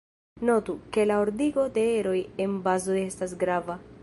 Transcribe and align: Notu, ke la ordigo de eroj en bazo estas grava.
Notu, 0.49 0.75
ke 0.95 1.05
la 1.11 1.19
ordigo 1.25 1.67
de 1.77 1.85
eroj 2.01 2.17
en 2.47 2.59
bazo 2.67 3.01
estas 3.07 3.39
grava. 3.47 3.83